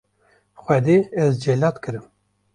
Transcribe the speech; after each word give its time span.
-Xwedê 0.63 0.97
ez 1.21 1.31
celat 1.43 1.75
kirim. 1.83 2.05